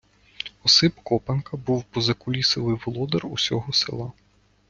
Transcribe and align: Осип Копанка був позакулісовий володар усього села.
Осип 0.63 0.95
Копанка 1.03 1.57
був 1.57 1.83
позакулісовий 1.83 2.77
володар 2.85 3.25
усього 3.25 3.73
села. 3.73 4.11